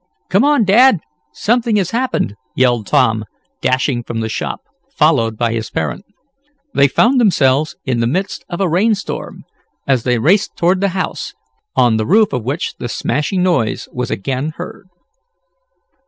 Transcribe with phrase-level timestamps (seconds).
[0.29, 1.01] "Come on, Dad!
[1.31, 3.23] Something has happened!" yelled Tom,
[3.61, 6.05] dashing from the shop, followed by his parent.
[6.73, 9.43] They found themselves in the midst of a rain storm,
[9.85, 11.35] as they raced toward the house,
[11.75, 14.87] on the roof of which the smashing noise was again heard.